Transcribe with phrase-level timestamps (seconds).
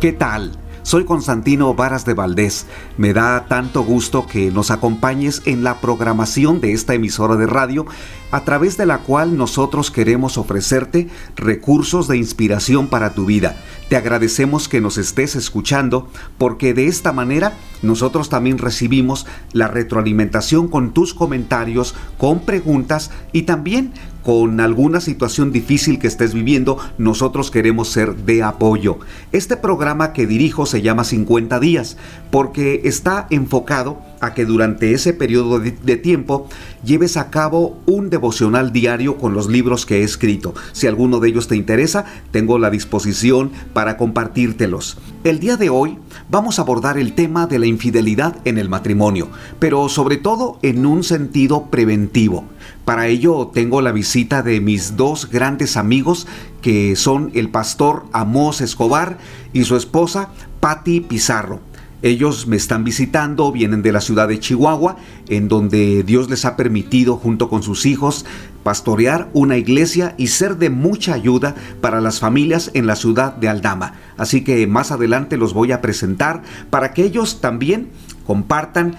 [0.00, 0.52] ¿Qué tal?
[0.82, 2.66] Soy Constantino Varas de Valdés.
[2.98, 7.86] Me da tanto gusto que nos acompañes en la programación de esta emisora de radio,
[8.30, 13.56] a través de la cual nosotros queremos ofrecerte recursos de inspiración para tu vida.
[13.88, 20.68] Te agradecemos que nos estés escuchando porque de esta manera nosotros también recibimos la retroalimentación
[20.68, 23.94] con tus comentarios, con preguntas y también
[24.26, 28.98] con alguna situación difícil que estés viviendo, nosotros queremos ser de apoyo.
[29.30, 31.96] Este programa que dirijo se llama 50 días
[32.32, 36.48] porque está enfocado a que durante ese periodo de, tiempo
[36.84, 40.54] lleves a cabo un devocional diario con los libros que he escrito.
[40.72, 44.98] Si alguno de ellos te interesa, tengo la disposición para compartírtelos.
[45.22, 45.98] El día de hoy
[46.28, 49.28] vamos a abordar el tema de la infidelidad en el matrimonio,
[49.60, 52.55] pero sobre todo en un sentido preventivo.
[52.84, 56.26] Para ello tengo la visita de mis dos grandes amigos
[56.62, 59.18] que son el pastor Amos Escobar
[59.52, 61.60] y su esposa Patti Pizarro.
[62.02, 64.96] Ellos me están visitando, vienen de la ciudad de Chihuahua,
[65.28, 68.26] en donde Dios les ha permitido, junto con sus hijos,
[68.62, 73.48] pastorear una iglesia y ser de mucha ayuda para las familias en la ciudad de
[73.48, 73.94] Aldama.
[74.18, 77.88] Así que más adelante los voy a presentar para que ellos también
[78.26, 78.96] compartan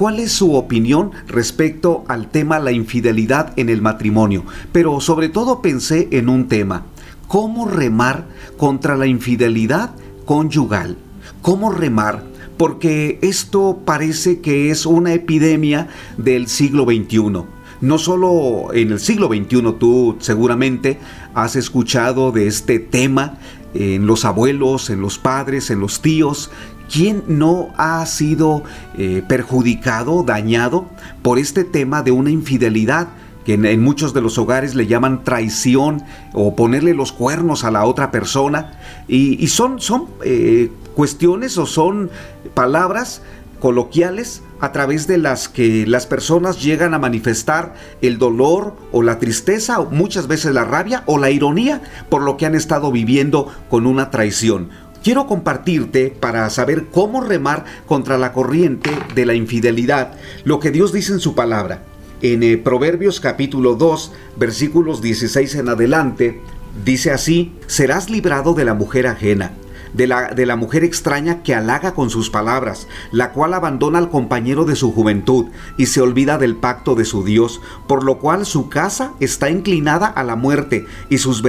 [0.00, 4.44] cuál es su opinión respecto al tema la infidelidad en el matrimonio.
[4.72, 6.86] Pero sobre todo pensé en un tema,
[7.28, 8.24] ¿cómo remar
[8.56, 9.90] contra la infidelidad
[10.24, 10.96] conyugal?
[11.42, 12.24] ¿Cómo remar
[12.56, 17.44] porque esto parece que es una epidemia del siglo XXI.
[17.82, 20.98] No solo en el siglo XXI, tú seguramente
[21.34, 23.38] has escuchado de este tema
[23.74, 26.50] en los abuelos, en los padres, en los tíos.
[26.92, 28.64] ¿Quién no ha sido
[28.98, 30.86] eh, perjudicado, dañado
[31.22, 33.08] por este tema de una infidelidad?
[33.44, 36.02] que en, muchos de los hogares le llaman traición
[36.34, 38.72] o ponerle los cuernos a la otra persona.
[39.08, 42.10] Y, son, son eh, cuestiones o son
[42.52, 43.22] palabras
[43.60, 49.18] coloquiales a través de las que las personas llegan a manifestar el dolor o la
[49.18, 53.48] tristeza, o muchas veces la rabia o la ironía por lo que han estado viviendo
[53.70, 54.68] con una traición.
[55.02, 60.12] Quiero compartirte para saber cómo remar contra la corriente de la infidelidad,
[60.44, 61.84] lo que Dios dice en su palabra.
[62.20, 66.40] En eh, Proverbios capítulo 2, versículos 16 en adelante,
[66.84, 69.52] dice así, serás librado de la mujer ajena
[69.92, 74.10] de la, de la mujer extraña que halaga con sus palabras, la cual abandona al
[74.10, 75.46] compañero de su juventud
[75.76, 80.06] y se olvida del pacto de su Dios, por lo cual su casa está inclinada
[80.06, 81.42] a la muerte y sus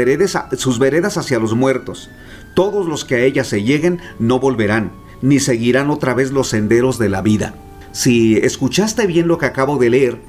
[0.57, 2.09] sus veredas hacia los muertos.
[2.53, 4.91] Todos los que a ella se lleguen no volverán,
[5.21, 7.55] ni seguirán otra vez los senderos de la vida.
[7.91, 10.19] Si escuchaste bien lo que acabo de leer,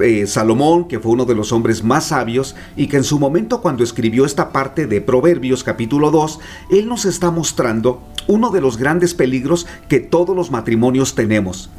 [0.00, 3.60] eh, Salomón, que fue uno de los hombres más sabios y que en su momento
[3.60, 6.38] cuando escribió esta parte de Proverbios capítulo 2,
[6.70, 11.70] él nos está mostrando uno de los grandes peligros que todos los matrimonios tenemos.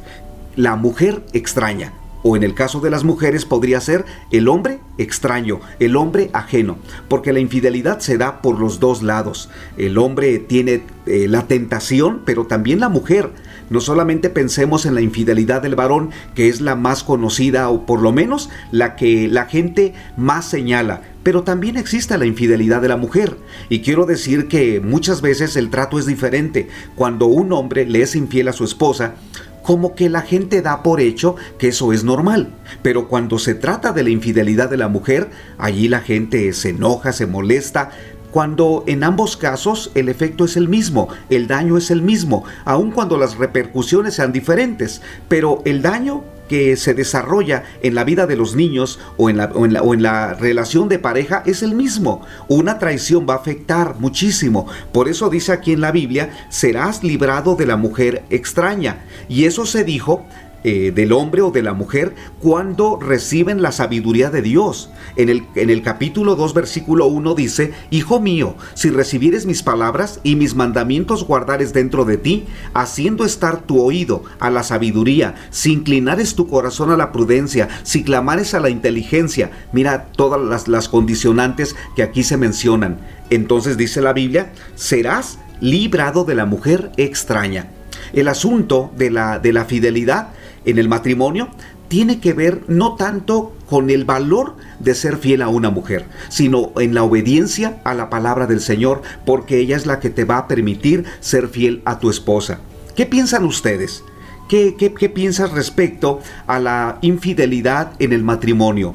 [0.56, 5.60] La mujer extraña, o en el caso de las mujeres podría ser el hombre extraño,
[5.78, 9.50] el hombre ajeno, porque la infidelidad se da por los dos lados.
[9.76, 13.30] El hombre tiene eh, la tentación, pero también la mujer.
[13.70, 18.02] No solamente pensemos en la infidelidad del varón, que es la más conocida o por
[18.02, 22.96] lo menos la que la gente más señala, pero también existe la infidelidad de la
[22.96, 23.36] mujer.
[23.68, 26.68] Y quiero decir que muchas veces el trato es diferente.
[26.96, 29.14] Cuando un hombre le es infiel a su esposa,
[29.62, 32.48] como que la gente da por hecho que eso es normal.
[32.82, 37.12] Pero cuando se trata de la infidelidad de la mujer, allí la gente se enoja,
[37.12, 37.90] se molesta,
[38.30, 42.92] cuando en ambos casos el efecto es el mismo, el daño es el mismo, aun
[42.92, 48.34] cuando las repercusiones sean diferentes, pero el daño que se desarrolla en la vida de
[48.34, 52.22] los niños o en, la, o, en la, relación de pareja es el mismo.
[52.48, 54.66] Una traición va a afectar muchísimo.
[54.90, 59.04] Por eso dice aquí en la Biblia, serás librado de la mujer extraña.
[59.28, 60.26] Y eso se dijo
[60.62, 64.90] eh, del hombre o de la mujer cuando reciben la sabiduría de Dios.
[65.16, 70.20] En el, en el capítulo 2, versículo 1 dice, Hijo mío, si recibieres mis palabras
[70.22, 75.72] y mis mandamientos guardares dentro de ti, haciendo estar tu oído a la sabiduría, si
[75.72, 80.88] inclinares tu corazón a la prudencia, si clamares a la inteligencia, mira todas las, las
[80.88, 82.98] condicionantes que aquí se mencionan.
[83.30, 87.68] Entonces dice la Biblia, serás librado de la mujer extraña.
[88.12, 90.28] El asunto de la, de la fidelidad
[90.64, 91.48] en el matrimonio
[91.88, 96.72] tiene que ver no tanto con el valor de ser fiel a una mujer, sino
[96.78, 100.38] en la obediencia a la palabra del Señor, porque ella es la que te va
[100.38, 102.60] a permitir ser fiel a tu esposa.
[102.94, 104.04] ¿Qué piensan ustedes?
[104.48, 108.94] ¿Qué, qué, piensas respecto a la infidelidad en el matrimonio?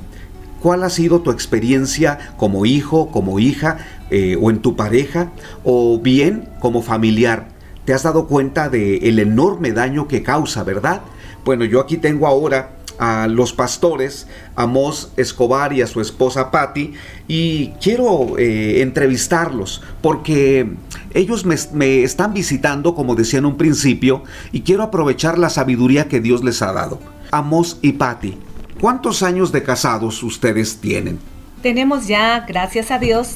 [0.65, 3.77] ¿cuál ha sido tu experiencia como hijo, como hija,
[4.09, 5.31] eh, o en tu pareja,
[5.63, 7.49] o bien como familiar?
[7.85, 11.01] ¿Te has dado cuenta del el enorme daño que causa, verdad?
[11.45, 16.49] Bueno, yo aquí tengo ahora a los pastores, a Mos Escobar y a su esposa
[16.49, 16.93] Patty,
[17.27, 20.67] y quiero eh, entrevistarlos porque
[21.13, 26.19] ellos me, están visitando, como decía en un principio, y quiero aprovechar la sabiduría que
[26.19, 26.99] Dios les ha dado.
[27.29, 28.39] Amos y Patty,
[28.81, 31.19] ¿cuántos años de casados ustedes tienen?
[31.61, 33.35] Tenemos ya, gracias a Dios,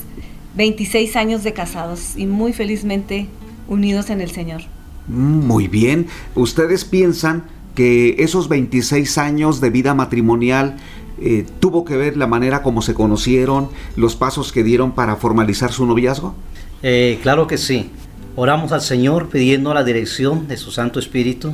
[0.55, 3.27] 26 años de casados y muy felizmente
[3.67, 4.61] unidos en el Señor.
[5.07, 6.07] Mm, muy bien.
[6.33, 7.43] ¿Ustedes piensan
[7.79, 10.75] que esos 26 años de vida matrimonial
[11.21, 15.71] eh, tuvo que ver la manera como se conocieron, los pasos que dieron para formalizar
[15.71, 16.35] su noviazgo?
[16.83, 17.89] Eh, claro que sí.
[18.35, 21.53] Oramos al Señor pidiendo la dirección de su Santo Espíritu,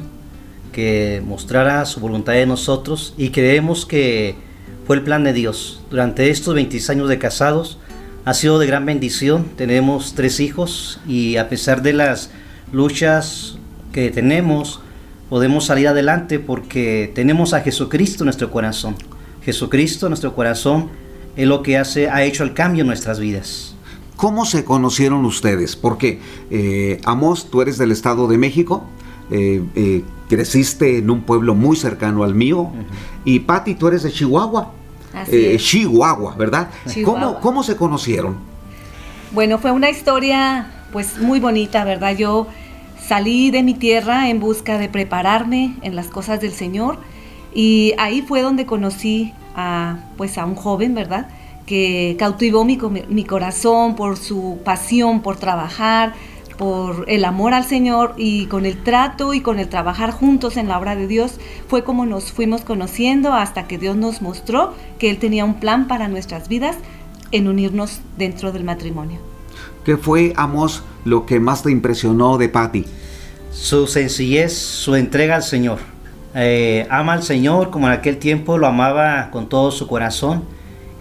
[0.71, 4.33] que mostrara su voluntad en nosotros y creemos que
[4.87, 5.83] fue el plan de Dios.
[5.91, 7.77] Durante estos 26 años de casados
[8.25, 9.45] ha sido de gran bendición.
[9.57, 12.31] Tenemos tres hijos y a pesar de las
[12.71, 13.59] luchas
[13.93, 14.81] que tenemos,
[15.29, 18.95] podemos salir adelante porque tenemos a Jesucristo en nuestro corazón.
[19.43, 20.89] Jesucristo en nuestro corazón
[21.35, 23.75] es lo que hace, ha hecho el cambio en nuestras vidas.
[24.15, 25.75] ¿Cómo se conocieron ustedes?
[25.75, 26.19] Porque
[26.49, 28.85] eh, Amos, tú eres del Estado de México,
[29.29, 32.71] eh, eh, creciste en un pueblo muy cercano al mío,
[33.25, 34.71] y Patti, tú eres de Chihuahua.
[35.57, 36.69] Chihuahua, ¿verdad?
[37.05, 38.35] ¿Cómo, ¿Cómo se conocieron?
[39.31, 42.15] Bueno, fue una historia pues muy bonita, ¿verdad?
[42.17, 42.47] Yo
[43.07, 46.97] Salí de mi tierra en busca de prepararme en las cosas del Señor
[47.53, 51.27] y ahí fue donde conocí a, pues a un joven, ¿verdad?
[51.67, 56.13] Que cautivó mi, mi corazón por su pasión por trabajar,
[56.57, 60.67] por el amor al Señor y con el trato y con el trabajar juntos en
[60.67, 65.11] la obra de Dios, fue como nos fuimos conociendo hasta que Dios nos mostró que
[65.11, 66.75] Él tenía un plan para nuestras vidas
[67.31, 69.34] en unirnos dentro del matrimonio.
[69.85, 72.85] ¿Qué fue, Amos, lo que más te impresionó de Patty?
[73.51, 75.77] Su sencillez, su entrega al Señor.
[76.33, 80.43] Eh, ama al Señor como en aquel tiempo lo amaba con todo su corazón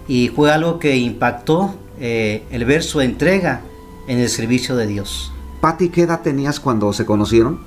[0.07, 3.63] y fue algo que impactó eh, el ver su entrega
[4.07, 5.33] en el servicio de Dios.
[5.63, 7.61] Patty, ¿qué edad tenías cuando se conocieron?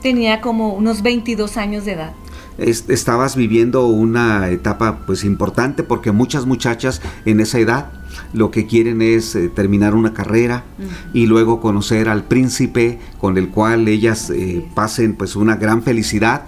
[0.00, 2.12] Tenía como unos 22 años de edad
[2.58, 7.86] estabas viviendo una etapa pues importante porque muchas muchachas en esa edad
[8.32, 10.64] lo que quieren es eh, terminar una carrera
[11.12, 16.42] y luego conocer al príncipe con el cual ellas eh, pasen pues una gran felicidad.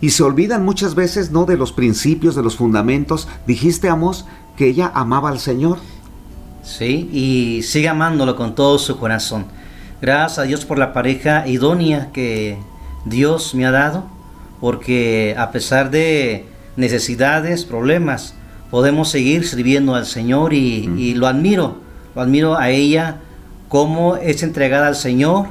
[0.00, 3.28] Y se olvidan muchas veces no de los principios de los fundamentos.
[3.46, 5.78] Dijiste Amos que ella amaba al Señor.
[6.64, 9.46] Sí y sigue amándolo con todo su corazón.
[10.00, 12.58] Gracias a Dios por la pareja idónea que
[13.04, 14.04] Dios me ha dado
[14.62, 16.44] porque a pesar de
[16.76, 18.34] necesidades, problemas,
[18.70, 21.78] podemos seguir sirviendo al Señor y, lo admiro,
[22.14, 23.16] lo admiro a ella,
[23.68, 25.48] cómo es entregada al Señor,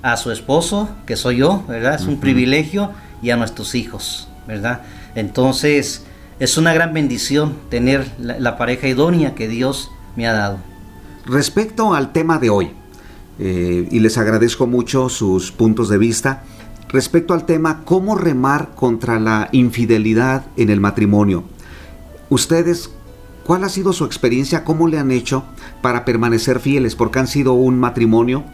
[0.00, 1.96] a su esposo, que soy yo, ¿verdad?
[1.96, 4.82] Es un privilegio, y a nuestros hijos, ¿verdad?
[5.16, 6.04] Entonces,
[6.38, 10.58] es una gran bendición tener la, pareja idónea que Dios me ha dado.
[11.26, 12.70] Respecto al tema de hoy,
[13.40, 16.44] eh, y les agradezco mucho sus puntos de vista,
[16.88, 21.44] respecto al tema cómo remar contra la infidelidad en el matrimonio.
[22.28, 22.90] Ustedes,
[23.44, 24.64] ¿cuál ha sido su experiencia?
[24.64, 25.44] ¿Cómo le han hecho
[25.80, 26.94] para permanecer fieles?
[26.94, 28.44] Porque han sido un matrimonio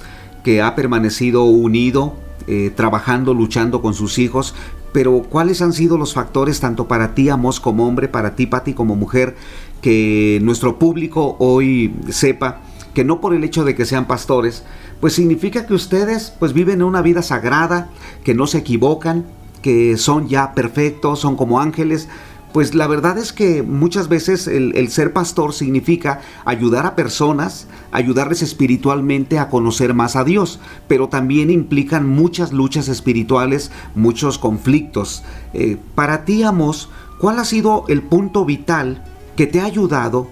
[0.44, 2.14] que ha permanecido unido,
[2.46, 4.54] eh, trabajando, luchando con sus hijos.
[4.92, 8.72] Pero ¿cuáles han sido los factores tanto para ti, Amos, como hombre, para ti, Pati,
[8.72, 9.36] como mujer,
[9.82, 12.62] que nuestro público hoy sepa
[12.98, 14.64] que no por el hecho de que sean pastores,
[15.00, 17.90] pues significa que ustedes pues viven una vida sagrada,
[18.24, 19.24] que no se equivocan,
[19.62, 22.08] que son ya perfectos, son como ángeles.
[22.52, 28.42] Pues la verdad es que muchas veces el, ser pastor significa ayudar a personas, ayudarles
[28.42, 35.22] espiritualmente a conocer más a Dios, pero también implican muchas luchas espirituales, muchos conflictos.
[35.54, 36.90] Eh, para ti, Amos,
[37.20, 39.04] ¿cuál ha sido el punto vital
[39.36, 40.26] que te ha ayudado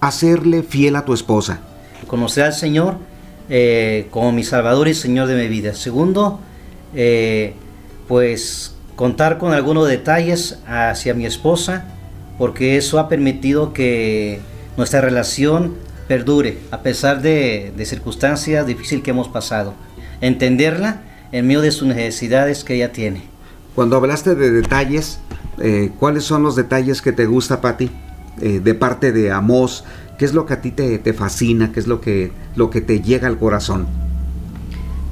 [0.00, 1.69] a serle fiel a tu esposa?
[2.10, 2.96] Conocer al Señor
[3.48, 5.74] eh, como mi Salvador y Señor de mi vida.
[5.74, 6.40] Segundo,
[6.92, 7.54] eh,
[8.08, 11.84] pues contar con algunos detalles hacia mi esposa,
[12.36, 14.40] porque eso ha permitido que
[14.76, 15.76] nuestra relación
[16.08, 19.74] perdure a pesar de, circunstancias difíciles que hemos pasado.
[20.20, 23.22] Entenderla en medio de sus necesidades que ella tiene.
[23.76, 25.20] Cuando hablaste de detalles,
[25.60, 27.60] eh, ¿cuáles son los detalles que te gusta,
[28.36, 28.58] Patti?
[28.58, 29.84] de parte de Amos,
[30.20, 31.72] ¿Qué es lo que a ti te, te fascina?
[31.72, 33.86] ¿Qué es lo que, lo que te llega al corazón?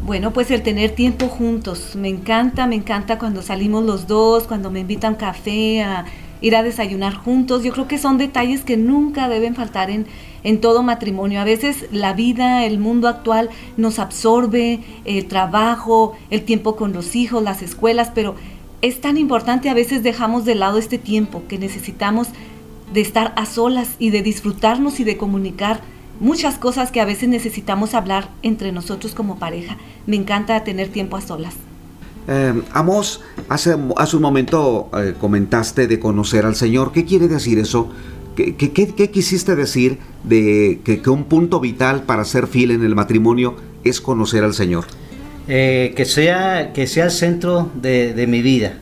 [0.04, 1.96] Bueno, pues el tener tiempo juntos.
[1.96, 6.04] Me encanta, me encanta cuando salimos los dos, cuando me invitan café, a
[6.42, 7.64] ir a desayunar juntos.
[7.64, 10.04] Yo creo que son detalles que nunca deben faltar en,
[10.44, 11.40] en todo matrimonio.
[11.40, 13.48] A veces la vida, el mundo actual
[13.78, 18.34] nos absorbe, el trabajo, el tiempo con los hijos, las escuelas, pero
[18.82, 22.28] es tan importante a veces dejamos de lado este tiempo que necesitamos
[22.92, 25.80] de estar a solas y de disfrutarnos y de comunicar
[26.20, 29.76] muchas cosas que a veces necesitamos hablar entre nosotros como pareja.
[30.06, 31.54] Me encanta tener tiempo a solas.
[32.28, 36.92] Eh, Amos, hace, hace, un momento eh, comentaste de conocer al Señor.
[36.92, 37.88] ¿Qué quiere decir eso?
[38.36, 42.84] ¿Qué, qué, qué quisiste decir de que, que, un punto vital para ser fiel en
[42.84, 44.84] el matrimonio es conocer al Señor?
[45.48, 48.78] Eh, que, sea, que sea el centro de, de mi vida.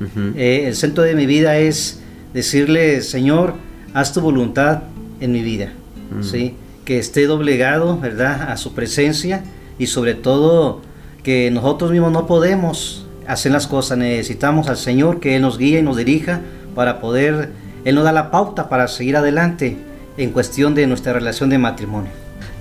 [0.00, 0.36] Uh -huh.
[0.36, 2.01] el centro de mi vida es
[2.32, 3.54] decirle, Señor,
[3.94, 4.82] haz tu voluntad
[5.20, 5.72] en mi vida.
[6.12, 6.22] -huh.
[6.22, 6.54] ¿sí?
[6.84, 9.44] Que esté doblegado, ¿verdad?, a su presencia
[9.78, 10.80] y sobre todo
[11.22, 15.78] que nosotros mismos no podemos hacer las cosas, necesitamos al Señor que Él nos guíe
[15.78, 16.40] y nos dirija
[16.74, 17.50] para poder,
[17.84, 19.76] Él nos da la pauta para seguir adelante
[20.16, 22.10] en cuestión de nuestra relación de matrimonio.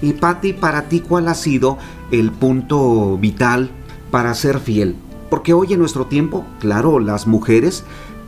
[0.01, 1.77] Y Patti, para ti, ¿cuál ha sido
[2.11, 3.69] el punto vital
[4.11, 4.95] para ser fiel?
[5.29, 7.83] Porque hoy en nuestro tiempo, claro, las mujeres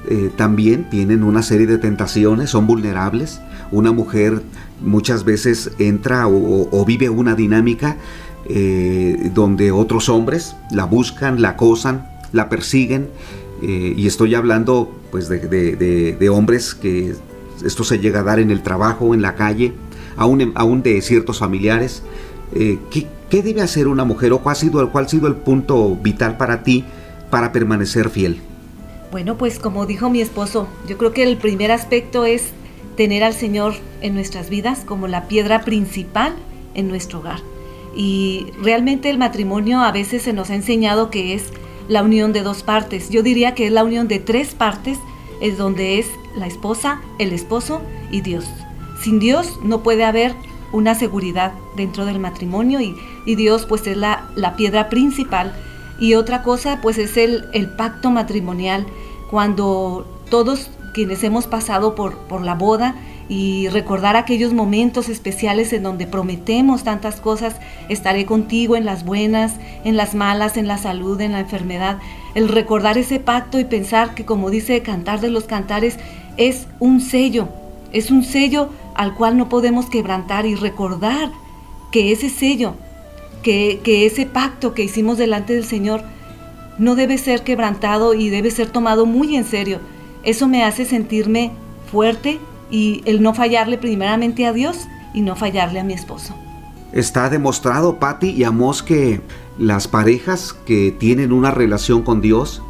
[0.10, 3.42] eh, también tienen una serie de tentaciones, son vulnerables.
[3.72, 4.42] Una mujer
[4.82, 7.98] muchas veces entra o, vive una dinámica
[8.50, 13.08] eh, donde otros hombres la buscan, la acosan, la persiguen.
[13.62, 17.16] Eh, y estoy hablando pues de, hombres que
[17.64, 19.74] esto se llega a dar en el trabajo, en la calle,
[20.18, 22.04] aún, aún de ciertos familiares.
[22.54, 25.96] ¿qué, ¿qué, debe hacer una mujer o cuál ha, sido, cuál ha sido el punto
[25.96, 26.84] vital para ti
[27.32, 28.42] para permanecer fiel?
[29.14, 32.50] Bueno, pues como dijo mi esposo, yo creo que el primer aspecto es
[32.98, 36.34] tener al Señor en nuestras vidas como la piedra principal
[36.74, 37.38] en nuestro hogar.
[37.96, 41.44] Y realmente el matrimonio a veces se nos ha enseñado que es
[41.88, 43.12] la unión de dos partes.
[43.12, 44.98] Yo diría que es la unión de tres partes,
[45.42, 48.46] es donde es la esposa, el esposo y Dios.
[49.00, 50.34] Sin Dios no puede haber
[50.72, 52.96] una seguridad dentro del matrimonio y,
[53.36, 55.54] Dios pues es la, piedra principal.
[56.00, 58.86] Y otra cosa pues es el, pacto matrimonial,
[59.30, 62.96] cuando todos quienes hemos pasado por, por la boda,
[63.30, 67.56] y recordar aquellos momentos especiales en donde prometemos tantas cosas,
[67.90, 72.00] estaré contigo en las buenas, en las malas, en la salud, en la enfermedad.
[72.36, 75.98] El recordar ese pacto y pensar que como dice Cantar de los Cantares,
[76.38, 77.48] es un sello,
[77.92, 81.32] es un sello al cual no podemos quebrantar y recordar
[81.92, 82.76] que ese sello,
[83.44, 86.02] que, ese pacto que hicimos delante del Señor,
[86.80, 89.80] no debe ser quebrantado y debe ser tomado muy en serio.
[90.24, 91.52] Eso me hace sentirme
[91.92, 92.40] fuerte,
[92.72, 96.34] y el no fallarle primeramente a Dios y no fallarle a mi esposo.
[96.92, 99.22] Está demostrado, Patti y Amos, que
[99.60, 102.64] las parejas que tienen una relación con Dios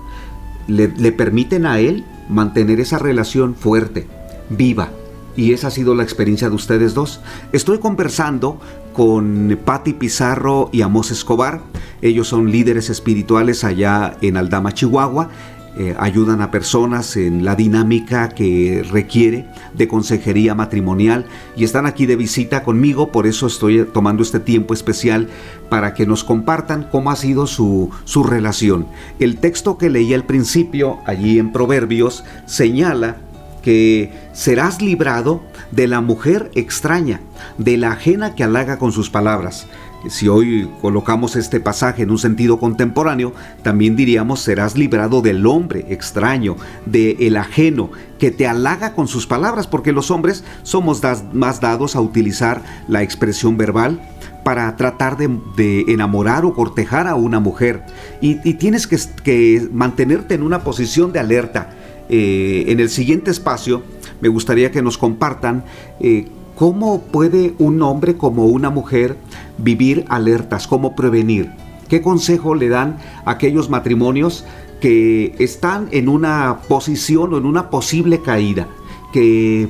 [0.68, 4.08] le, permiten a Él mantener esa relación fuerte,
[4.50, 4.89] viva.
[5.36, 7.22] Y esa ha sido la experiencia de ustedes dos.
[7.53, 8.60] Estoy conversando
[8.93, 11.62] con Patti Pizarro y Amos Escobar.
[12.01, 15.29] Ellos son líderes espirituales allá en Aldama, Chihuahua
[15.75, 21.25] eh, ayudan a personas en la dinámica que requiere de consejería matrimonial
[21.57, 25.29] y están aquí de visita conmigo, por eso estoy tomando este tiempo especial
[25.69, 28.85] para que nos compartan cómo ha sido su, su relación.
[29.17, 33.17] El texto que leí al principio, allí en Proverbios, señala
[33.63, 35.41] que serás librado
[35.72, 37.22] de la mujer extraña,
[37.58, 39.65] de la ajena que halaga con sus palabras.
[40.10, 45.86] Si hoy colocamos este pasaje en un sentido contemporáneo, también diríamos serás librado del hombre
[45.89, 47.89] extraño, del el ajeno,
[48.20, 51.01] que te halaga con sus palabras, porque los hombres somos
[51.32, 54.01] más dados a utilizar la expresión verbal
[54.43, 57.84] para tratar de, enamorar o cortejar a una mujer.
[58.20, 61.70] Y, y tienes que, que, mantenerte en una posición de alerta.
[62.10, 63.81] Eh, en el siguiente espacio
[64.22, 65.63] me gustaría que nos compartan
[66.00, 69.17] eh, ¿Cómo puede un hombre como una mujer
[69.57, 70.67] vivir alertas?
[70.67, 71.51] ¿Cómo prevenir?
[71.89, 74.45] ¿Qué consejo le dan a aquellos matrimonios
[74.79, 78.67] que están en una posición o en una posible caída?
[79.12, 79.67] Que,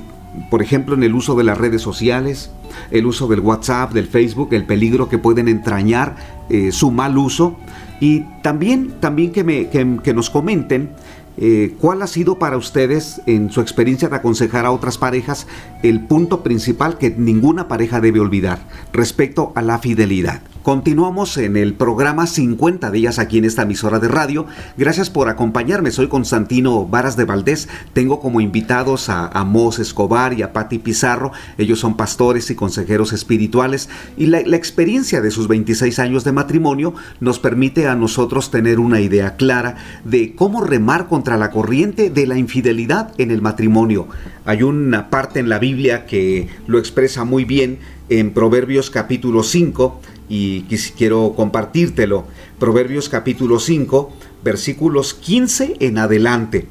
[0.50, 2.52] por ejemplo, en el uso de las redes sociales,
[2.92, 6.16] el uso del WhatsApp, del Facebook, el peligro que pueden entrañar
[6.50, 7.56] eh, su mal uso.
[8.02, 10.90] Y también, también que, me, que, que nos comenten
[11.38, 15.48] eh, ¿Cuál ha sido para ustedes, en su experiencia de aconsejar a otras parejas,
[15.82, 18.60] el punto principal que ninguna pareja debe olvidar
[18.92, 20.42] respecto a la fidelidad?
[20.63, 24.46] Continuamos en el programa 50 días aquí en esta emisora de radio.
[24.77, 25.91] Gracias por acompañarme.
[25.91, 27.67] Soy Constantino Varas de Valdés.
[27.91, 31.34] Tengo como invitados a Amos Escobar y a Patti Pizarro.
[31.58, 36.32] Ellos son pastores y consejeros espirituales y la, la experiencia de sus 26 años de
[36.32, 42.10] matrimonio nos permite a nosotros tener una idea clara de cómo remar contra la corriente
[42.10, 44.08] de la infidelidad en el matrimonio.
[44.46, 50.00] Hay una parte en la Biblia que lo expresa muy bien en Proverbios capítulo 5
[50.30, 50.63] y
[50.98, 52.25] quiero compartírtelo.
[52.60, 54.12] Proverbios capítulo 5,
[54.44, 56.68] versículos 15 en adelante.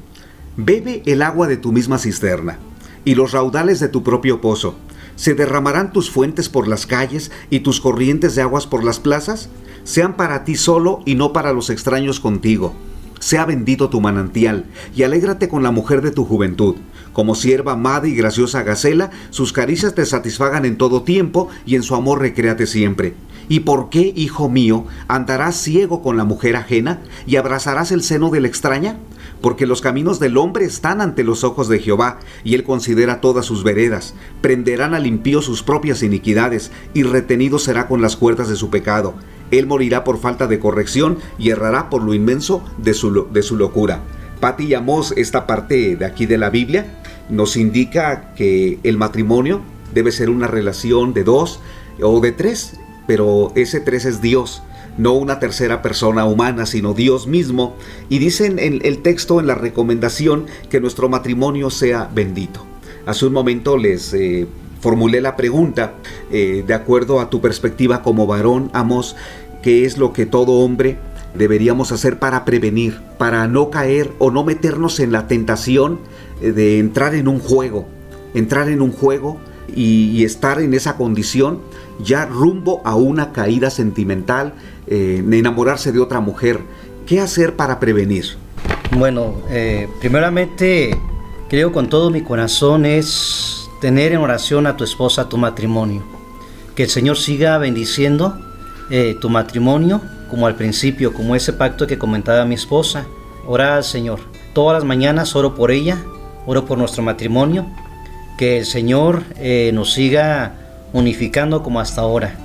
[0.57, 2.59] Bebe el agua de tu misma cisterna
[3.05, 4.75] y los raudales de tu propio pozo.
[5.15, 9.49] ¿Se derramarán tus fuentes por las calles y tus corrientes de aguas por las plazas?
[9.83, 12.73] Sean para ti solo y no para los extraños contigo.
[13.19, 16.75] Sea bendito tu manantial y alégrate con la mujer de tu juventud.
[17.13, 21.83] Como sierva amada y graciosa Gacela, sus caricias te satisfagan en todo tiempo y en
[21.83, 23.13] su amor recréate siempre.
[23.49, 28.29] ¿Y por qué, hijo mío, andarás ciego con la mujer ajena y abrazarás el seno
[28.29, 28.97] de la extraña?
[29.41, 33.45] Porque los caminos del hombre están ante los ojos de Jehová, y él considera todas
[33.45, 34.15] sus veredas.
[34.41, 39.15] Prenderán al impío sus propias iniquidades, y retenido será con las cuerdas de su pecado.
[39.51, 43.57] Él morirá por falta de corrección y errará por lo inmenso de su, de su
[43.57, 44.01] locura.
[44.39, 49.61] Pati llamó esta parte de aquí de la Biblia, nos indica que el matrimonio
[49.93, 51.59] debe ser una relación de dos
[52.01, 54.63] o de tres pero ese tres es Dios,
[54.97, 57.75] no una tercera persona humana, sino Dios mismo.
[58.09, 62.65] Y dicen en el texto, en la recomendación, que nuestro matrimonio sea bendito.
[63.05, 64.47] Hace un momento les eh,
[64.79, 65.93] formulé la pregunta,
[66.31, 69.15] eh, de acuerdo a tu perspectiva como varón, Amos,
[69.61, 70.97] ¿qué es lo que todo hombre
[71.33, 75.99] deberíamos hacer para prevenir, para no caer o no meternos en la tentación
[76.41, 77.87] eh, de entrar en un juego,
[78.33, 79.39] entrar en un juego
[79.75, 81.59] y estar en esa condición
[81.99, 84.53] ya rumbo a una caída sentimental,
[84.87, 86.59] eh, enamorarse de otra mujer.
[87.05, 88.37] ¿Qué hacer para prevenir?
[88.97, 90.97] Bueno, eh, primeramente
[91.49, 96.03] creo con todo mi corazón es tener en oración a tu esposa, tu matrimonio.
[96.75, 98.39] Que el Señor siga bendiciendo
[98.89, 103.05] eh, tu matrimonio, como al principio, como ese pacto que comentaba mi esposa.
[103.45, 104.19] Ora al Señor.
[104.53, 105.97] Todas las mañanas oro por ella,
[106.45, 107.67] oro por nuestro matrimonio.
[108.37, 109.23] Que el Señor
[109.73, 110.53] nos siga
[110.93, 112.35] unificando como hasta ahora.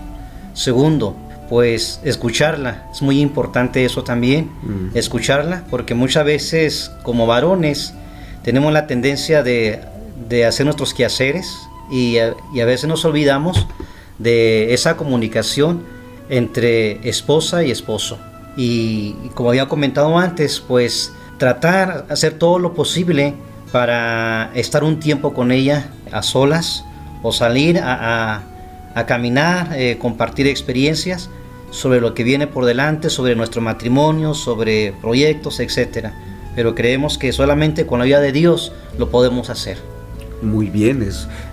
[0.55, 1.17] Segundo,
[1.49, 4.97] pues escucharla, es muy importante eso también, mm.
[4.97, 7.95] escucharla, porque muchas veces como varones
[8.43, 9.81] tenemos la tendencia de,
[10.47, 11.57] hacer nuestros quehaceres
[11.91, 13.67] y a, y a veces nos olvidamos
[14.19, 15.85] de esa comunicación
[16.29, 18.19] entre esposa y esposo.
[18.57, 23.35] Y, como había comentado antes, pues tratar, hacer todo lo posible
[23.73, 26.85] para estar un tiempo con ella a solas,
[27.23, 28.43] o salir a,
[29.07, 31.31] caminar, eh, compartir experiencias
[31.71, 36.09] sobre lo que viene por delante, sobre nuestro matrimonio, sobre proyectos, etc.
[36.57, 39.79] Pero creemos que solamente con la ayuda de Dios lo podemos hacer.
[40.41, 41.05] Muy bien,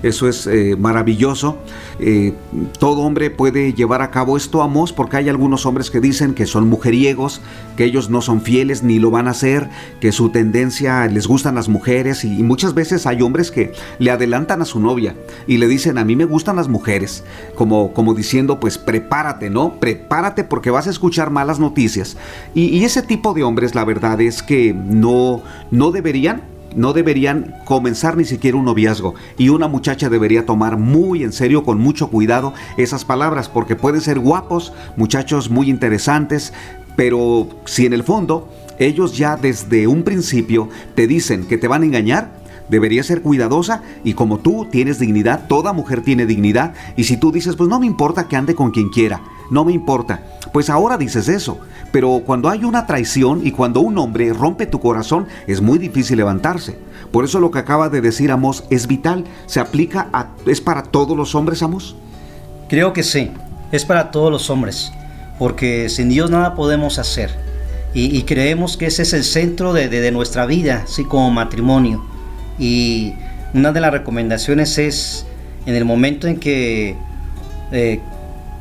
[0.03, 1.57] eso es eh, maravilloso.
[1.99, 2.33] Eh,
[2.77, 6.45] todo hombre puede llevar a cabo esto, Amos, porque hay algunos hombres que dicen que
[6.45, 7.41] son mujeriegos,
[7.77, 9.69] que ellos no son fieles ni lo van a hacer,
[9.99, 14.61] que su tendencia les gustan las mujeres y, muchas veces hay hombres que le adelantan
[14.61, 15.15] a su novia
[15.47, 17.23] y le dicen a mí me gustan las mujeres,
[17.55, 19.79] como, como diciendo pues prepárate, ¿no?
[19.79, 22.17] Prepárate porque vas a escuchar malas noticias.
[22.53, 27.55] Y, y ese tipo de hombres la verdad es que no, no deberían no deberían
[27.65, 29.15] comenzar ni siquiera un noviazgo.
[29.37, 34.01] Y una muchacha debería tomar muy en serio, con mucho cuidado esas palabras, porque pueden
[34.01, 36.53] ser guapos, muchachos muy interesantes,
[36.95, 41.83] pero si en el fondo ellos ya desde un principio te dicen que te van
[41.83, 42.31] a engañar,
[42.69, 47.31] deberías ser cuidadosa y como tú tienes dignidad, toda mujer tiene dignidad y si tú
[47.31, 50.97] dices, pues no me importa que ande con quien quiera, no me importa, pues ahora
[50.97, 51.59] dices eso,
[51.91, 56.17] pero cuando hay una traición y cuando un hombre rompe tu corazón, es muy difícil
[56.17, 56.77] levantarse.
[57.11, 59.23] Por eso lo que acaba de decir Amos es vital.
[59.45, 61.95] ¿Se aplica a, es para todos los hombres, Amos?
[62.67, 63.31] Creo que sí,
[63.71, 64.91] es para todos los hombres,
[65.39, 67.31] porque sin Dios nada podemos hacer.
[67.93, 72.03] Y, creemos que ese es el centro de, nuestra vida, así como matrimonio.
[72.59, 73.13] Y
[73.53, 75.25] una de las recomendaciones es,
[75.65, 76.97] en el momento en que
[77.71, 78.01] eh,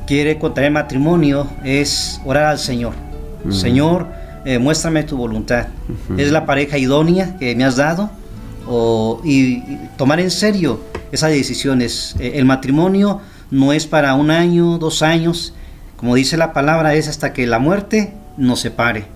[0.07, 2.95] quiere contraer matrimonio, es orar al Señor
[3.51, 4.09] Señor,
[4.45, 5.69] eh, muéstrame tu voluntad.
[6.17, 8.11] Es la pareja idónea que me has dado
[9.25, 9.63] y,
[9.97, 10.81] tomar en serio
[11.13, 12.17] esas decisiones.
[12.19, 15.55] Eh, el matrimonio no es para un año, dos años.
[15.97, 19.07] Como dice la palabra, es hasta que la muerte nos separe.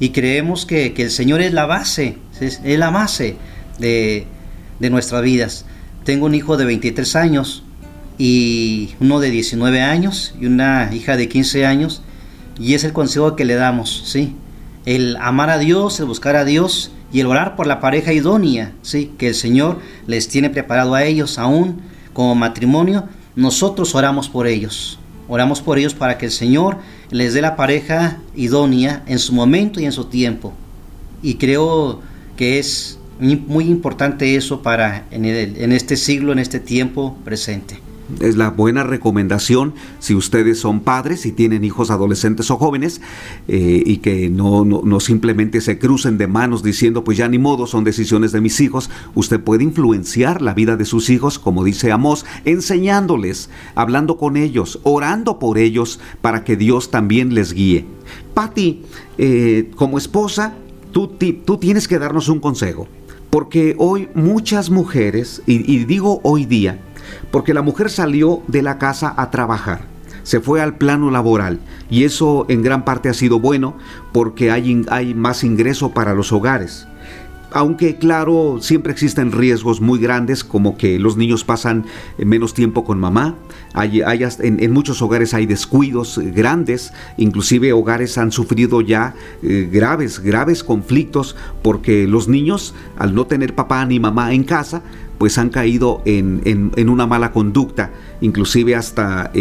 [0.00, 3.36] Y creemos que, el Señor es la base, es, la base
[3.78, 4.26] de,
[4.78, 5.64] de nuestras vidas.
[6.04, 7.64] Tengo un hijo de 23 años
[8.18, 12.02] y uno de 19 años y una hija de 15 años.
[12.58, 14.34] Y es el consejo que le damos, ¿sí?
[14.84, 18.72] El amar a Dios, el buscar a Dios y el orar por la pareja idónea,
[18.82, 19.12] ¿sí?
[19.16, 21.80] Que el Señor les tiene preparado a ellos aún
[22.12, 23.04] como matrimonio.
[23.36, 24.98] Nosotros oramos por ellos.
[25.28, 26.78] Oramos por ellos para que el Señor
[27.10, 30.52] les dé la pareja idónea en su momento y en su tiempo.
[31.22, 32.00] Y creo
[32.36, 37.87] que es muy importante eso para en, en este siglo, en este tiempo presente
[38.20, 43.00] es la buena recomendación si ustedes son padres y tienen hijos adolescentes o jóvenes
[43.48, 47.66] eh, y que no, no, simplemente se crucen de manos diciendo pues ya ni modo
[47.66, 48.90] son decisiones de mis hijos.
[49.14, 54.80] Usted puede influenciar la vida de sus hijos, como dice Amos, enseñándoles, hablando con ellos,
[54.82, 57.84] orando por ellos para que Dios también les guíe.
[58.34, 58.82] Patti,
[59.18, 60.54] eh, como esposa,
[60.92, 61.08] tú,
[61.44, 62.88] tú tienes que darnos un consejo.
[63.30, 66.78] Porque hoy muchas mujeres, y digo hoy día,
[67.30, 69.82] porque la mujer salió de la casa a trabajar,
[70.22, 71.58] se fue al plano laboral
[71.90, 73.78] y eso en gran parte ha sido bueno
[74.12, 76.86] porque hay, hay más ingreso para los hogares
[77.50, 81.86] aunque claro, siempre existen riesgos muy grandes como que los niños pasan
[82.18, 83.36] menos tiempo con mamá,
[83.74, 84.02] hay,
[84.40, 91.36] en, muchos hogares hay descuidos grandes, inclusive hogares han sufrido ya eh, graves, graves conflictos
[91.62, 94.82] porque los niños al no tener papá ni mamá en casa,
[95.18, 99.32] pues han caído en, una mala conducta, inclusive hasta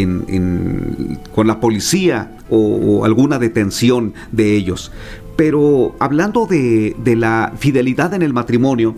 [1.34, 4.92] con la policía o, alguna detención de ellos.
[5.38, 8.96] Pero hablando de, la fidelidad en el matrimonio,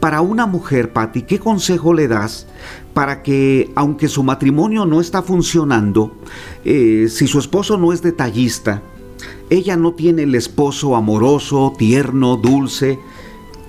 [0.00, 2.48] para una mujer, Patti, ¿qué consejo le das
[2.92, 6.16] para que, aunque su matrimonio no está funcionando,
[6.64, 8.82] eh, si su esposo no es detallista,
[9.48, 12.98] ella no tiene el esposo amoroso, tierno, dulce,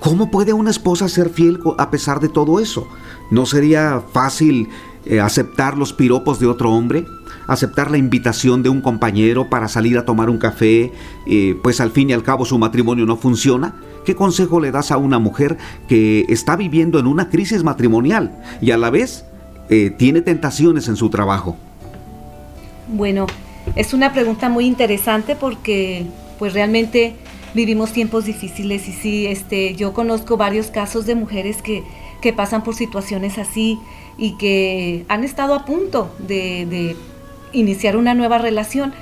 [0.04, 2.86] ¿Cómo puede una esposa ser fiel a pesar de todo eso?
[3.30, 4.68] ¿No sería fácil
[5.06, 7.06] eh, aceptar los piropos de otro hombre?
[7.46, 10.92] ¿Aceptar la invitación de un compañero para salir a tomar un café?
[11.26, 13.74] Eh, pues al fin y al cabo su matrimonio no funciona.
[14.04, 15.56] ¿Qué consejo le das a una mujer
[15.88, 19.24] que está viviendo en una crisis matrimonial y a la vez
[19.70, 21.56] eh, tiene tentaciones en su trabajo?
[22.88, 23.26] Bueno,
[23.76, 26.06] es una pregunta muy interesante porque
[26.38, 27.16] pues realmente
[27.54, 31.82] vivimos tiempos difíciles y sí, este, yo conozco varios casos de mujeres que,
[32.20, 33.78] que pasan por situaciones así
[34.18, 36.96] y que han estado a punto de, de
[37.54, 38.92] iniciar una nueva relación.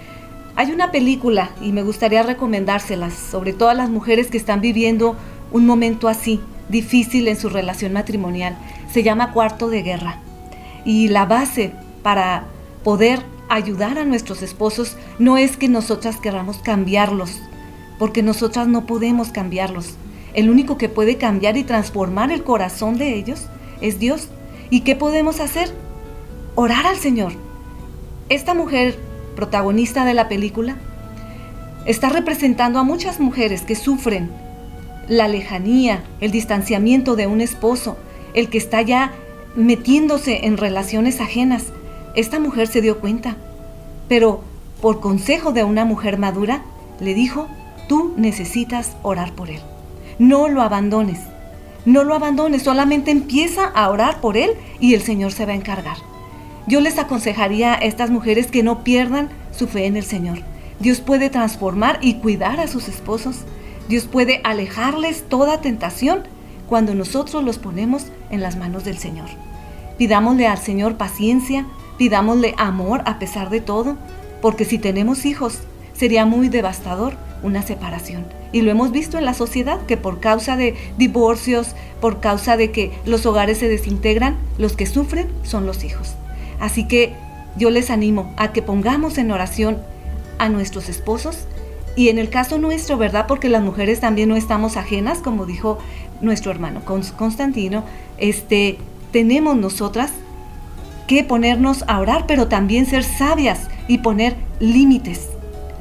[0.55, 5.17] Hay una película y me gustaría recomendárselas, sobre todo a las mujeres que están viviendo
[5.51, 8.57] un momento así, difícil en su relación matrimonial.
[8.93, 10.21] Se llama Cuarto de Guerra.
[10.85, 12.45] Y la base para
[12.85, 17.41] poder ayudar a nuestros esposos no es que nosotras queramos cambiarlos,
[17.99, 19.95] porque nosotras no podemos cambiarlos.
[20.35, 23.47] El único que puede cambiar y transformar el corazón de ellos
[23.81, 24.29] es Dios.
[24.71, 25.71] ¿Y qué podemos hacer?
[26.55, 27.33] Orar al Señor.
[28.33, 28.99] Esta mujer
[29.37, 30.77] protagonista de la película
[31.85, 34.31] está representando a muchas mujeres que sufren
[35.07, 37.99] la lejanía, el distanciamiento de un esposo,
[38.33, 39.13] el que está ya
[39.55, 41.75] metiéndose en relaciones ajenas.
[42.17, 43.37] Esta mujer se dio cuenta,
[44.09, 44.41] pero
[44.81, 46.63] por consejo de una mujer madura,
[47.01, 47.49] le dijo,
[47.87, 49.61] Tú necesitas orar por Él.
[50.19, 51.21] No lo abandones.
[51.85, 55.57] No lo abandones, solamente empieza a orar por Él y el Señor se va a
[55.57, 56.12] encargar.
[56.67, 60.39] Yo les aconsejaría a estas mujeres que no pierdan su fe en el Señor.
[60.79, 63.39] Dios puede transformar y cuidar a sus esposos.
[63.89, 66.23] Dios puede alejarles toda tentación
[66.69, 69.29] cuando nosotros los ponemos en las manos del Señor.
[69.99, 71.67] Pidámosle al Señor paciencia,
[71.99, 73.97] pidámosle amor a pesar de todo,
[74.41, 75.61] porque si tenemos hijos,
[75.95, 78.25] sería muy devastador una separación.
[78.53, 82.71] Y lo hemos visto en la sociedad, que por causa de divorcios, por causa de
[82.71, 86.15] que los hogares se desintegran, los que sufren son los hijos.
[86.63, 87.13] Así que
[87.57, 89.79] yo les animo a que pongamos en oración
[90.39, 91.49] a nuestros esposos
[91.97, 93.27] y en el caso nuestro, ¿verdad?
[93.27, 95.79] Porque las mujeres también no estamos ajenas, como dijo
[96.21, 97.83] nuestro hermano Constantino,
[98.17, 98.79] este,
[99.11, 100.13] tenemos nosotras
[101.09, 105.33] que ponernos a orar, pero también ser sabias y poner límites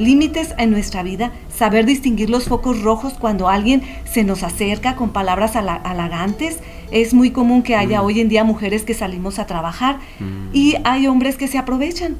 [0.02, 5.12] límites en nuestra vida, saber distinguir los focos rojos cuando alguien se nos acerca con
[5.12, 6.60] palabras halagantes.
[6.92, 8.06] Es muy común que haya mm.
[8.06, 10.50] hoy en día mujeres que salimos a trabajar mm.
[10.54, 12.18] y hay hombres que se aprovechan.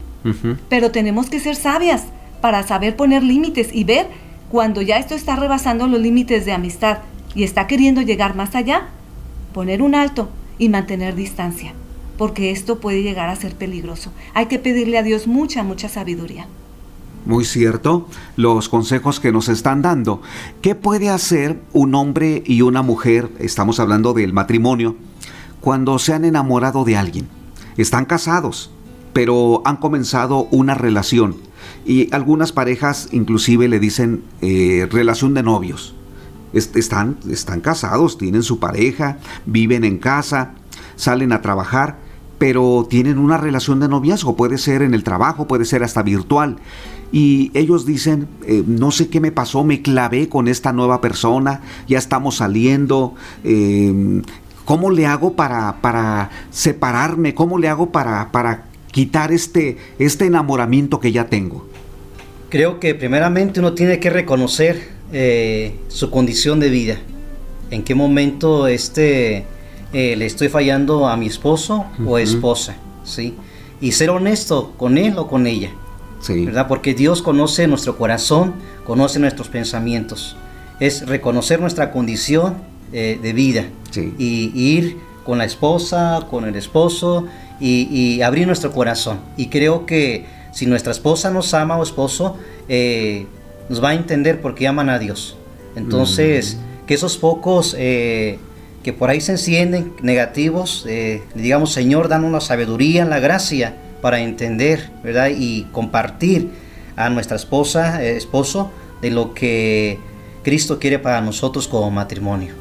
[0.70, 2.04] Pero tenemos que ser sabias
[2.42, 4.06] para saber poner límites y ver
[4.52, 7.00] cuando ya esto está rebasando los límites de amistad
[7.34, 8.90] y está queriendo llegar más allá,
[9.54, 10.30] poner un alto
[10.60, 11.74] y mantener distancia,
[12.18, 14.12] porque esto puede llegar a ser peligroso.
[14.34, 16.48] Hay que pedirle a Dios mucha, mucha sabiduría.
[17.26, 20.22] Muy cierto, los consejos que nos están dando.
[20.62, 24.96] ¿Qué puede hacer un hombre y una mujer, estamos hablando del matrimonio,
[25.60, 27.42] cuando se han enamorado de alguien?
[27.78, 28.72] están casados,
[29.14, 31.36] pero han comenzado una relación.
[31.86, 35.96] Y algunas parejas inclusive le dicen eh, relación de novios.
[36.54, 40.54] están, están casados, tienen su pareja, viven en casa,
[40.96, 41.98] salen a trabajar,
[42.38, 46.58] pero tienen una relación de noviazgo, puede ser en el trabajo, puede ser hasta virtual.
[47.12, 51.62] Y ellos dicen, eh, no sé qué me pasó, me clavé con esta nueva persona,
[51.88, 54.22] ya estamos saliendo, eh,
[54.66, 57.34] ¿cómo le hago para, para separarme?
[57.34, 61.68] ¿Cómo le hago para, para quitar este, este enamoramiento que ya tengo?
[62.50, 66.98] Creo que primeramente uno tiene que reconocer eh, su condición de vida.
[67.70, 69.46] En qué momento este
[69.94, 73.36] eh, le estoy fallando a mi esposo o esposa, ¿sí?
[73.80, 75.72] Y ser honesto con él o con ella,
[76.22, 76.46] sí.
[76.46, 76.68] ¿verdad?
[76.68, 78.54] Porque Dios conoce nuestro corazón,
[78.86, 80.36] conoce nuestros pensamientos.
[80.80, 82.56] Es reconocer nuestra condición
[82.94, 83.66] eh, de vida
[84.18, 87.28] y, ir con la esposa, con el esposo
[87.60, 89.20] y, abrir nuestro corazón.
[89.38, 93.28] Y creo que si nuestra esposa nos ama o esposo, eh,
[93.70, 95.38] nos va a entender porque aman a Dios.
[95.76, 96.86] Entonces, mm.
[96.88, 97.76] que esos pocos
[98.84, 104.20] que por ahí se encienden negativos, eh, digamos, Señor, danos la sabiduría, la gracia para
[104.22, 105.30] entender, ¿verdad?
[105.36, 106.50] Y compartir
[106.96, 110.00] a nuestra esposa, eh, esposo, de lo que
[110.44, 112.54] Cristo quiere para nosotros como matrimonio.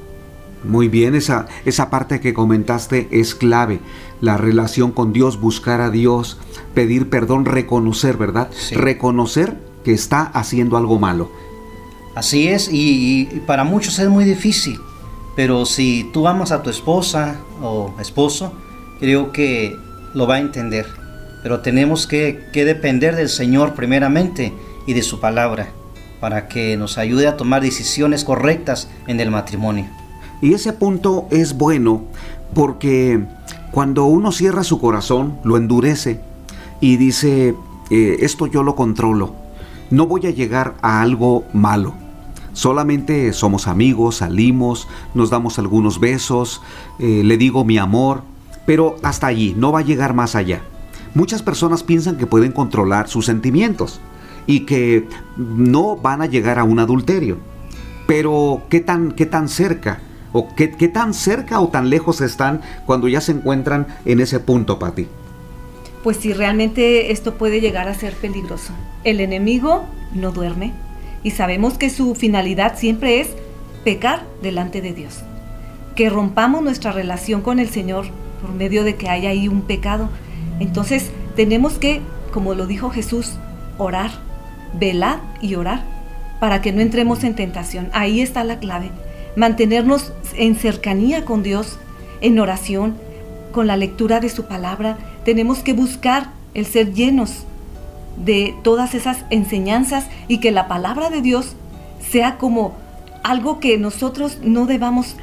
[0.62, 3.80] Muy bien, esa, esa parte que comentaste es clave.
[4.20, 6.38] La relación con Dios, buscar a Dios,
[6.74, 8.50] pedir perdón, reconocer, ¿verdad?
[8.72, 11.30] Reconocer que está haciendo algo malo.
[12.14, 14.78] Así es, y para muchos es muy difícil
[15.40, 18.52] pero si tú amas a tu esposa o esposo,
[18.98, 19.74] creo que
[20.12, 20.86] lo va a entender.
[21.42, 24.52] Pero tenemos que, depender del Señor primeramente
[24.86, 25.68] y de su palabra
[26.20, 29.86] para que nos ayude a tomar decisiones correctas en el matrimonio.
[30.42, 32.04] Y ese punto es bueno
[32.54, 33.24] porque
[33.70, 36.20] cuando uno cierra su corazón, lo endurece
[36.80, 37.54] y dice,
[37.90, 39.34] eh, esto yo lo controlo,
[39.90, 41.94] no voy a llegar a algo malo.
[42.52, 46.60] Solamente somos amigos, salimos, nos damos algunos besos,
[46.98, 48.22] eh, le digo mi amor,
[48.66, 50.62] pero hasta allí, no va a llegar más allá.
[51.14, 54.00] Muchas personas piensan que pueden controlar sus sentimientos
[54.46, 57.38] y que no van a llegar a un adulterio.
[58.06, 60.00] Pero ¿qué tan, qué tan cerca?
[60.32, 64.40] ¿O qué, qué tan cerca o tan lejos están cuando ya se encuentran en ese
[64.40, 65.08] punto, Pati?
[66.02, 68.72] Pues si realmente esto puede llegar a ser peligroso.
[69.04, 70.72] El enemigo no duerme,
[71.22, 73.28] y sabemos que su finalidad siempre es
[73.84, 75.20] pecar delante de Dios.
[75.94, 78.06] Que rompamos nuestra relación con el Señor
[78.40, 80.08] por medio de que haya ahí un pecado.
[80.60, 82.00] Entonces tenemos que,
[82.32, 83.32] como lo dijo Jesús,
[83.78, 84.10] orar,
[84.78, 85.82] velar y orar
[86.38, 87.90] para que no entremos en tentación.
[87.92, 88.90] Ahí está la clave.
[89.36, 91.78] Mantenernos en cercanía con Dios,
[92.20, 92.96] en oración,
[93.52, 94.98] con la lectura de su palabra.
[95.24, 97.44] Tenemos que buscar el ser llenos
[98.16, 101.54] de todas esas enseñanzas y que la palabra de Dios
[102.00, 102.74] sea como
[103.22, 105.16] algo que nosotros no debamos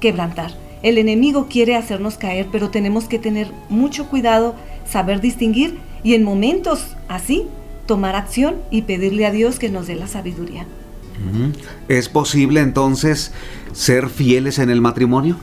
[0.00, 0.52] quebrantar.
[0.82, 4.56] El enemigo quiere hacernos caer, pero tenemos que tener mucho cuidado,
[4.88, 7.46] saber distinguir y en momentos así
[7.86, 10.66] tomar acción y pedirle a Dios que nos dé la sabiduría.
[11.88, 13.32] ¿Es posible entonces
[13.72, 15.36] ser fieles en el matrimonio?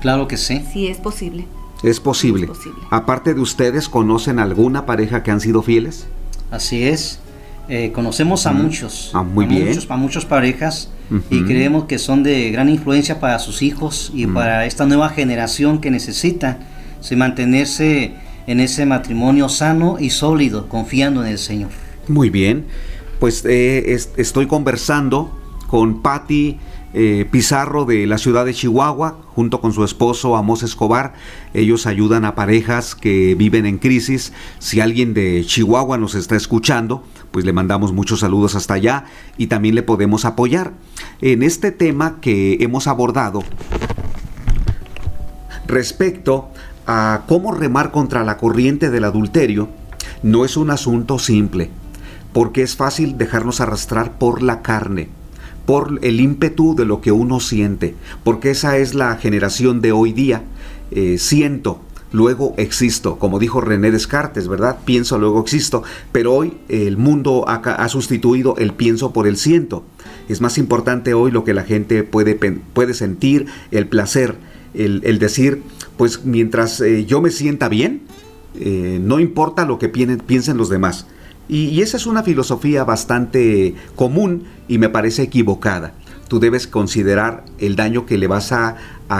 [0.00, 0.62] Claro que sí.
[0.72, 1.46] Sí, es posible.
[1.82, 2.44] Es posible.
[2.44, 2.80] Es posible.
[2.90, 6.06] Aparte de ustedes, ¿conocen alguna pareja que han sido fieles?
[6.50, 7.20] Así es.
[7.68, 9.68] Eh, conocemos a muchos, ah, muy a bien.
[9.68, 10.88] muchos, a muchas parejas
[11.28, 15.78] y creemos que son de gran influencia para sus hijos y para esta nueva generación
[15.78, 16.60] que necesita
[17.14, 18.14] mantenerse
[18.48, 21.70] en ese matrimonio sano y sólido, confiando en el Señor.
[22.08, 22.64] Muy bien,
[23.20, 26.58] pues eh, estoy conversando con Patti
[26.94, 31.12] eh, Pizarro de la ciudad de Chihuahua, junto con su esposo Amos Escobar.
[31.52, 34.32] Ellos ayudan a parejas que viven en crisis.
[34.58, 39.04] Si alguien de Chihuahua nos está escuchando, pues le mandamos muchos saludos hasta allá
[39.36, 40.72] y también le podemos apoyar.
[41.20, 43.42] En este tema que hemos abordado
[45.66, 46.48] respecto
[46.88, 49.68] a cómo remar contra la corriente del adulterio,
[50.24, 51.70] no es un asunto simple,
[52.32, 55.10] porque es fácil dejarnos arrastrar por la carne
[55.68, 60.14] por el ímpetu de lo que uno siente, porque esa es la generación de hoy
[60.14, 60.44] día.
[60.90, 64.78] Eh, siento, luego existo, como dijo René Descartes, ¿verdad?
[64.86, 69.84] Pienso, luego existo, pero hoy el mundo ha, sustituido el pienso por el siento.
[70.30, 74.36] Es más importante hoy lo que la gente puede, puede sentir, el placer,
[74.74, 75.62] el, decir,
[75.96, 78.02] pues mientras eh, yo me sienta bien,
[78.54, 81.06] eh, no importa lo que piensen los demás.
[81.48, 85.94] Y, esa es una filosofía bastante común y me parece equivocada.
[86.28, 88.76] Tú debes considerar el daño que le vas a,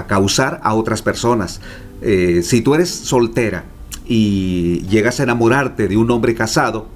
[0.06, 1.62] causar a otras personas.
[2.02, 3.64] Eh, si tú eres soltera
[4.06, 6.88] y llegas a enamorarte de un hombre casado,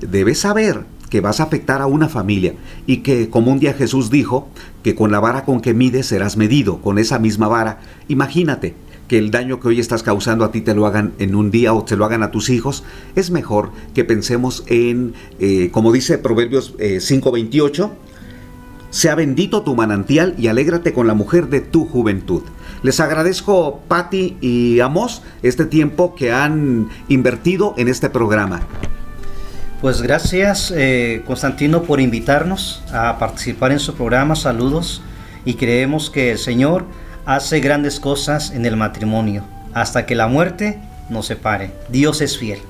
[0.00, 2.54] debes saber que vas a afectar a una familia
[2.86, 4.48] y que como un día Jesús dijo
[4.84, 8.74] que con la vara con que mides serás medido, con esa misma vara, imagínate
[9.08, 11.72] que el daño que hoy estás causando a ti te lo hagan en un día
[11.72, 12.84] o te lo hagan a tus hijos,
[13.16, 17.88] es mejor que pensemos en, eh, como dice Proverbios 5:28, eh,
[18.90, 22.42] sea bendito tu manantial y alégrate con la mujer de tu juventud.
[22.82, 28.60] Les agradezco, Patti y Amos, este tiempo que han invertido en este programa.
[29.84, 34.34] Pues gracias, eh, Constantino, por invitarnos a participar en su programa.
[34.34, 35.02] Saludos.
[35.44, 36.86] Y creemos que el Señor
[37.26, 39.44] hace grandes cosas en el matrimonio,
[39.74, 40.78] hasta que la muerte
[41.10, 41.70] nos separe.
[41.90, 42.60] Dios es fiel.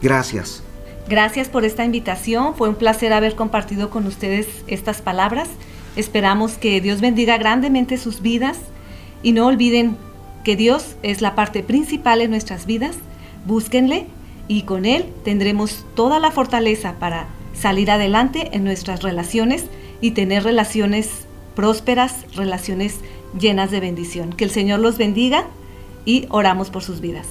[0.00, 0.62] Gracias.
[1.08, 2.54] Gracias por esta invitación.
[2.54, 5.48] Fue un placer haber compartido con ustedes estas palabras.
[5.96, 8.58] Esperamos que Dios bendiga grandemente sus vidas
[9.24, 9.96] y no olviden
[10.44, 12.94] que Dios es la parte principal en nuestras vidas.
[13.44, 14.06] Búsquenle
[14.48, 19.66] y con Él tendremos toda la fortaleza para salir adelante en nuestras relaciones
[20.00, 22.98] y tener relaciones prósperas, relaciones
[23.38, 24.32] llenas de bendición.
[24.32, 25.46] Que el Señor los bendiga
[26.04, 27.26] y oramos por sus vidas.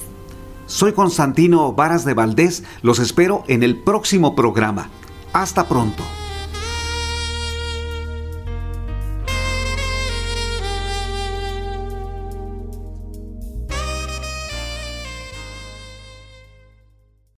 [0.66, 4.88] Soy Constantino Varas de Valdés, los espero en el próximo programa.
[5.32, 6.02] Hasta pronto.